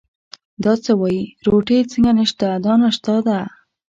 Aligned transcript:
دا 0.63 0.73
څه 0.83 0.91
وایې، 0.99 1.23
روټۍ 1.45 1.79
څنګه 1.91 2.11
نشته، 2.19 2.45
دا 2.65 2.73
ناشتا 2.81 3.15
ده. 3.27 3.39